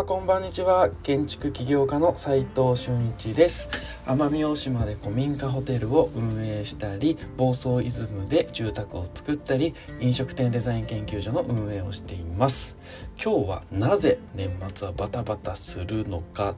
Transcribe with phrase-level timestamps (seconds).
[0.00, 0.88] はこんばんにちは。
[1.02, 3.68] 建築起業家の斉藤俊一です。
[4.06, 12.78] 奄美大島で古民家ホテルを運営したり房総イズムで住宅を作ったり飲食店デザイン研究所の運営をしています。
[13.22, 16.54] 今日はなぜ年末はバタバタするのか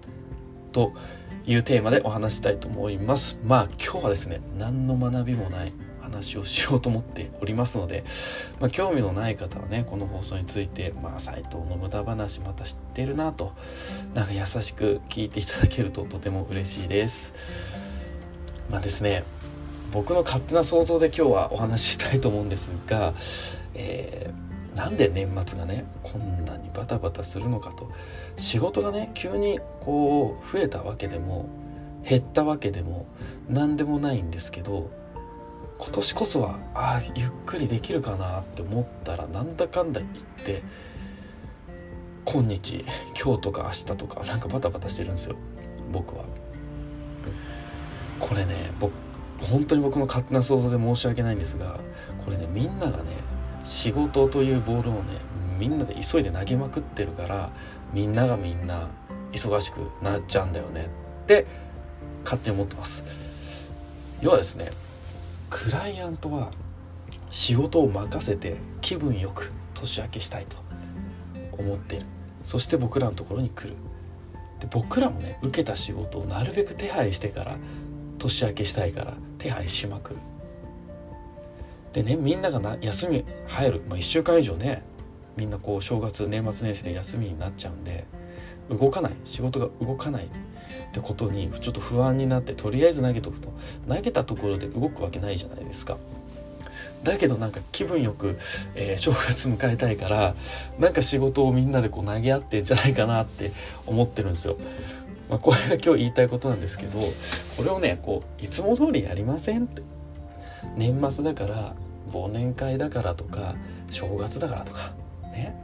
[0.70, 0.92] と
[1.44, 3.40] いうテーマでお話したいと思います。
[3.44, 5.72] まあ今日はですね何の学びもない。
[6.12, 8.04] 話をしようと思っておりますので、
[8.60, 13.52] まあ、興味のない方はねこの放送について、まあ、斎藤の無駄話また知ってるなと
[14.14, 17.34] なんか優しく聞いていただけるととても嬉しいです。
[18.70, 19.24] まあですね
[19.92, 23.12] 僕の勝手な想像で今日はお話ししたいと思うんですが、
[23.74, 27.90] えー、なんで年末がねこんなにバタバタするのかと。
[28.36, 31.46] 仕事がね急にこう増えたわけでも
[32.08, 33.06] 減ったわけでも
[33.48, 34.90] 何でもないんですけど
[35.82, 40.12] 今年こそはああゆっくりできるかなって思ったらなんだかんだ言っ
[40.44, 40.62] て
[42.24, 42.84] 今日
[43.20, 45.34] 今日とか明日とかなんかバタバタしてるんですよ。
[45.90, 46.24] 僕は。
[48.20, 48.92] これね僕
[49.40, 51.80] 本当に僕の勝手な想像で申し訳ないんですが
[52.24, 53.04] これねみんながね
[53.64, 55.00] 仕事というボールをね
[55.58, 57.50] みんなで急いで投げまくってるから
[57.92, 58.88] みんながみんな
[59.32, 60.88] 忙しくなっちゃうんだよね
[61.22, 61.44] って
[62.22, 63.02] 勝手に思ってます。
[64.20, 64.70] 要はですね
[65.52, 66.50] クライアントは
[67.30, 70.56] 仕事を任せて気分よく年明けしたいと
[71.58, 72.06] 思っている。
[72.46, 73.74] そして僕らのところに来る。
[74.60, 77.58] で僕らもね受けた仕事をなるべく手配してから
[78.18, 80.16] 年明けしたいから手配しまくる。
[81.92, 84.82] でねみんながな休み入る、まあ、1週間以上ね
[85.36, 88.06] みんなこう正月年末年始で休みになっちゃうんで
[88.70, 90.28] 動かない仕事が動かないっ
[90.92, 93.52] てことにちょっと不安になってとりあえず投げとくと
[93.88, 95.96] 投げたところで動くわけないじゃないですか。
[97.02, 98.38] だけどなんか気分よく、
[98.76, 100.36] えー、正月迎えたいから
[100.78, 103.50] なんか仕事をみんなでこう投げ合ってんじゃないかなって
[103.86, 104.56] 思ってるんですよ。
[105.28, 107.00] まあ、これが今日言いたいことなんですけど
[107.56, 109.82] これをねこういつも通りやりませんって
[110.76, 111.74] 年末だから
[112.12, 113.54] 忘年会だからとか
[113.88, 114.92] 正月だからとか
[115.32, 115.56] ね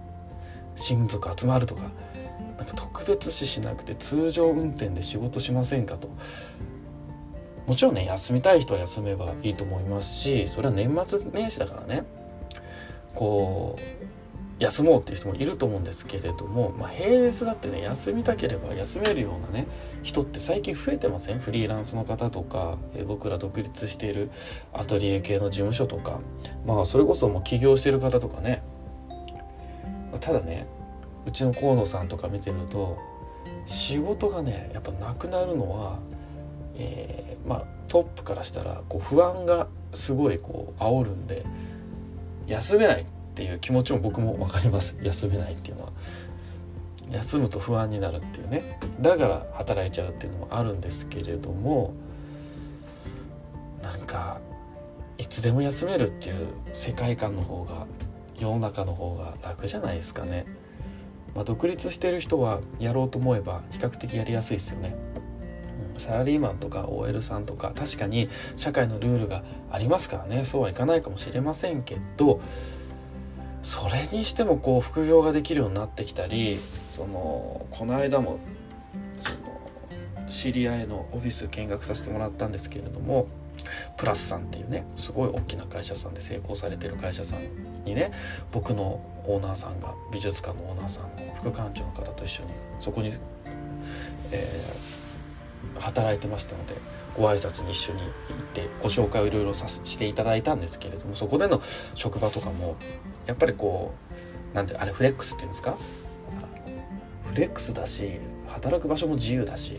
[0.76, 1.90] 親族集まるとか
[3.08, 6.08] 別視しなくて通常運転で仕事しませんかと。
[7.66, 12.04] もちろんね休みたい人は休めばいいと思いますしそれは年末年始だからね。
[13.14, 13.82] こう
[14.62, 19.68] 休もうっていう人もいると思うんですけれども、まあ、平日だってね休みたければ休めるようなね
[20.02, 21.38] 人って最近増えてません？
[21.38, 24.30] フリーランスの方とか、え僕ら独立している
[24.72, 26.20] アトリエ系の事務所とか。
[26.66, 28.62] まあそれこそもう起業してる方とかね。
[30.20, 30.66] ただね
[31.28, 32.98] うちの河野さんとか見てると
[33.66, 35.98] 仕事がねやっぱなくなるのは、
[36.74, 41.44] えー、まあトップからしたらこう不安がすごいこう煽るんで
[42.46, 44.96] 休めないっていう気持ちも僕も分かります。
[45.02, 45.92] 休めないっていうのは。
[47.10, 48.78] 休むと不安になるっていうね。
[49.00, 51.92] だから働いちゃうっていうのもあるんですけれども
[53.82, 54.40] なんか
[55.18, 57.86] いつでも休めるっていう世界観の方が
[58.38, 60.46] 世の中の方が楽じゃないですかね。
[61.38, 64.96] まあ、独立してる人はやろうと思えば比較的やりやすいですよね。
[65.96, 72.40] サラリーマンとか OL さんとか確かに社会のルールがありますからねそうはいかないかもしれませんけど
[73.64, 76.56] それにしてもこう副業ができるようになってきたり
[76.94, 78.38] そのこの間も
[80.28, 83.26] 知り合いのオフィス見学させてもらったんですけれども
[83.96, 88.12] プラスさんっていうねすごい大きな会社さんで成功されてる会社さんにね
[88.52, 92.50] 僕のオーナーさんが美術館のオーナーさんの副館長の方と一緒に
[92.80, 93.12] そこに、
[94.30, 96.74] えー、働いてましたので
[97.16, 98.10] ご挨拶に一緒に行っ
[98.54, 101.60] てご紹介をいろいろさせていただいたんですけれどもそこでの
[101.94, 102.76] 職場とかも
[103.26, 103.92] やっぱりこ
[104.52, 105.76] うなんであれフレックスっていうんですか？
[107.24, 109.76] フレックスだし働く場所も自由だし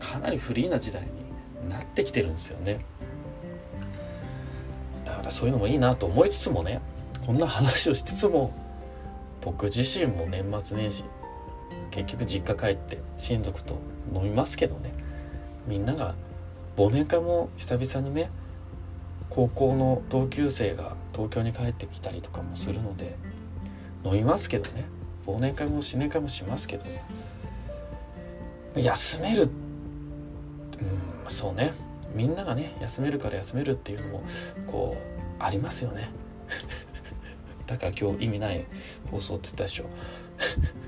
[0.00, 2.84] かなりフリーな時代になってきてるんですよね。
[5.04, 6.80] だからそういうのもいいなと思いつつもね
[7.26, 8.52] こんな話をしつつも
[9.40, 11.04] 僕自身も年末年始
[11.90, 13.80] 結局実家帰って親族と
[14.14, 14.92] 飲みますけどね
[15.66, 16.14] みんなが
[16.76, 18.30] 忘年会も久々にね
[19.28, 23.16] 高校の同級生が東京に帰ってきたりとかもするので
[24.04, 24.84] 飲みますけどね
[25.26, 26.84] 忘年会も新年会もしますけど
[28.76, 29.69] 休めるうん
[31.30, 31.72] そうね。
[32.14, 34.22] みんながね休めるから休めるっていうのも
[34.66, 36.10] こうありますよね。
[37.66, 38.64] だから今日意味ない
[39.10, 39.84] 放送って言ったでしょ。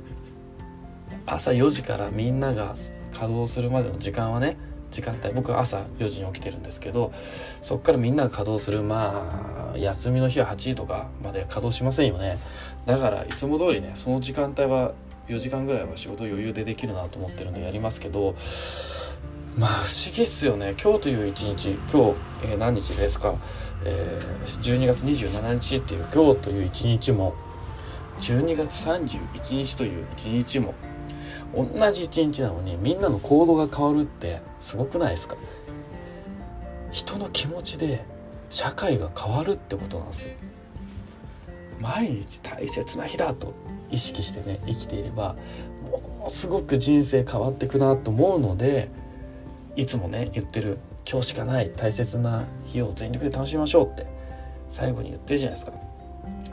[1.27, 2.71] 朝4時からみんなが
[3.13, 4.57] 稼働するまでの時間はね
[4.91, 7.13] 時間帯僕は朝4時に起きてるんですけど
[7.63, 12.39] そっからみんなが稼働するまあ休みの日は8時とかまで稼働しませんよね。
[12.85, 14.93] だからいつも通りねその時間帯は
[15.29, 18.35] 4時間ぐらいは仕事余裕でできるなと思ってるんでやりますけど
[19.59, 20.75] まあ不思議っすよね。
[20.83, 21.73] 今日という一日。
[21.93, 23.35] 今日、えー、何日ですか、
[23.85, 27.35] えー、12月27日っていう今日という一日も
[28.21, 30.75] 12月31日という一日も
[31.55, 35.37] 同じ一日なのにみんなの行動が変わるってすごくないですか。
[36.91, 38.05] 人の気持ちで
[38.49, 40.35] 社会が変わるってことなんですよ。
[41.79, 43.53] 毎日大切な日だと
[43.91, 45.37] 意識してね生きていれば
[45.91, 48.89] ものすごく人生変わっていくなと思うので
[49.77, 50.79] いつもね言ってる
[51.11, 54.07] 今日しかない大切な日を全力で楽しみましょうって
[54.69, 55.73] 最後に言ってるじゃないですか。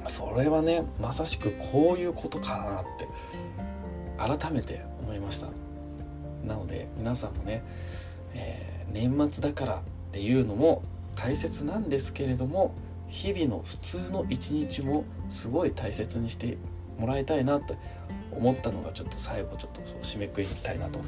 [0.07, 3.07] それはねまさしくこういうことかなって
[4.17, 5.47] 改めて思いました。
[6.45, 7.63] なので皆さんもね、
[8.33, 9.79] えー、年末だからっ
[10.11, 10.81] ていうのも
[11.15, 12.73] 大切なんですけれども
[13.07, 16.57] 日々の普通の一日もすごい大切にして
[16.97, 17.75] もらいたいなと
[18.31, 20.99] 思ったのがちょっと最後ちょっと締めくくりたいなと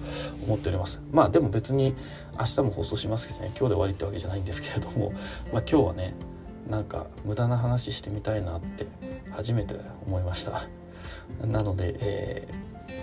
[0.45, 1.01] 思っております。
[1.11, 1.95] まあでも別に
[2.39, 5.13] 明日も放送しますけどね今日で終わりってわけじゃないんですけれども
[5.53, 6.13] まあ今日はね
[6.69, 8.85] なんか無駄な話してみたいなって
[9.31, 9.75] 初めて
[10.05, 10.63] 思いました。
[11.45, 12.47] なので、え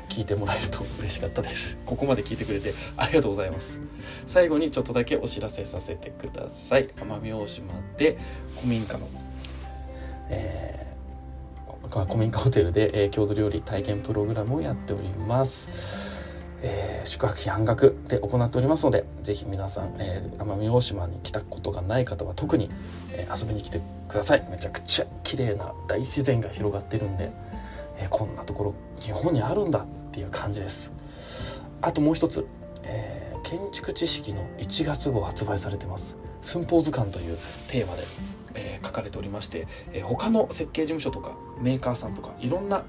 [0.09, 1.79] ー、聞いてもらえると嬉しかったです。
[1.87, 3.81] ここまで聞いてくれてありがとうございます。
[4.27, 6.89] 最後にちょっとだけお知らせさせてください。
[6.89, 8.19] 奄美大島で
[8.57, 9.09] 古民家の、
[10.31, 10.78] えー
[12.07, 16.19] 古民家ホテルで、えー、郷土料理体験プログラムをやっております。
[16.63, 22.69] えー、宿泊費半額で行っておりますのでぜひ皆さん、えー、奄美大島に来たことがない方は特に、
[23.13, 24.47] え、遊びに来てください。
[24.51, 27.31] めちゃくちゃ綺麗な大自然が広がってるんで、
[27.99, 30.93] えこんなところ日本にあるんだっていう感じです。
[31.81, 32.47] あともう一つ、
[32.83, 36.17] え建築知識の1月号発売されてます。
[36.41, 37.37] 寸法図鑑という
[37.69, 38.03] テーマで
[38.55, 42.85] えー、書かれておりまして、えー、他の設計事務所とかメーカーさんとかいろんな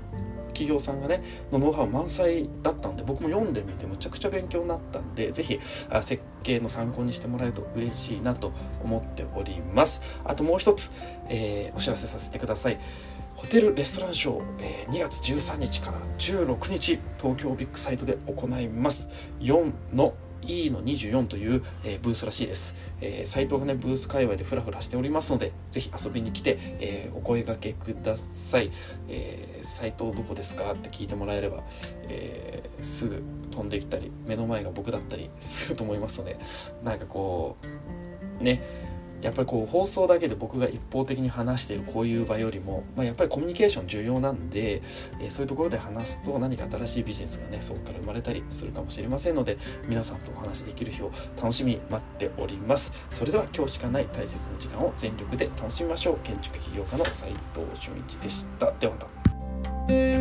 [0.47, 8.51] 企業さんがねのノウハウ満載だったんで僕も読んでみてむちゃくちゃ勉強になったんで是非設計の参考にしてもらえると嬉しいなと
[8.83, 10.01] 思っております。
[10.25, 10.91] あともう一つ、
[11.29, 12.79] えー、お知らせさせてください。
[13.35, 19.07] ホテルレストランショー、えー、2月13日から16日東京ビッグサイトで行います。
[19.39, 22.93] 4の E の24という、えー、ブースらしいです。
[23.01, 28.71] えー、斉藤がね、ブース界隈でふらふらしておりますので、ぜひ遊びに来て、えー、お声がけください。
[29.07, 31.63] えー、斉藤どこですかって聞いてもらえれば、
[32.03, 36.37] えー、すぐ飛んできたり、目の前が僕だったりすると思いますので、
[36.83, 37.57] なんかこ
[38.39, 38.63] う、ね、
[39.21, 44.81] やっぱりこう放送だけで僕が一方的に話しているこういう場よりも、まあ、やっぱりコミュニケーション重要なんで、
[45.19, 49.57] えー、そういうところで話すと何か新しいビジネスがねそこから生まれたりするかもしれませんので
[49.87, 52.91] 皆さんとお話できる日を楽しみに待っております。
[53.09, 56.17] それでは今日しかない大切な時間を全力で楽しみましょう。
[56.23, 58.71] 建築起業家の斉藤俊一でした。
[58.79, 60.18] ではまた。